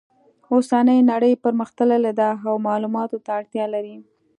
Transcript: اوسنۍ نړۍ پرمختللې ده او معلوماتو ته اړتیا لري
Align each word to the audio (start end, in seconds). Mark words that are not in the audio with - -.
اوسنۍ 0.53 0.99
نړۍ 1.11 1.33
پرمختللې 1.43 2.11
ده 2.19 2.29
او 2.47 2.55
معلوماتو 2.67 3.17
ته 3.25 3.29
اړتیا 3.39 3.65
لري 3.73 3.95